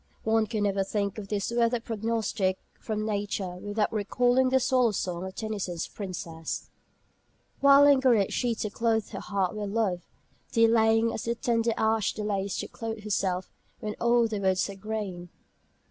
[0.23, 5.23] One can never think of this weather prognostic from nature without recalling the Swallow Song
[5.23, 6.71] of Tennyson's "Princess":
[7.59, 10.01] "Why lingereth she to clothe her heart with love,
[10.53, 15.29] Delaying, as the tender ash delays To clothe herself, when all the woods are green?"